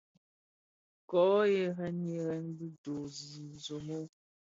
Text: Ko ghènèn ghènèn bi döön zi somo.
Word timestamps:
Ko 1.09 1.21
ghènèn 1.51 1.97
ghènèn 2.17 2.45
bi 2.57 2.67
döön 2.83 3.05
zi 3.29 3.43
somo. 3.65 3.99